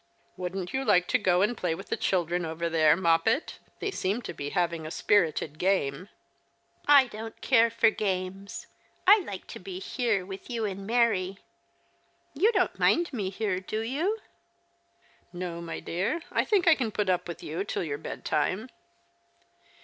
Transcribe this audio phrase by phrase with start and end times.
[0.35, 3.59] "Wouldn't you like to go and play with the children over there, 3Ioppet?
[3.77, 6.09] They seem to be having a spirited game.","
[6.87, 8.65] I don't care for games.
[9.05, 11.37] I like to be here with you and Mary.
[12.33, 14.17] You don't mind me here, do you?"
[15.35, 16.23] "Xo, my dear.
[16.31, 18.69] I think I can put up with you till your bedtime."